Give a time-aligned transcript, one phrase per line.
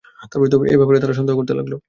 [0.65, 1.73] এ ব্যাপারে তারা সন্দেহ করতে লাগল।